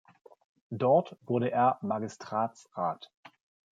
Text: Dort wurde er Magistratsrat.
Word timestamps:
Dort 0.71 1.15
wurde 1.27 1.51
er 1.51 1.77
Magistratsrat. 1.83 3.11